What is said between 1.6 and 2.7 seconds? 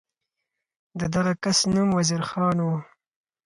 نوم وزیر خان و.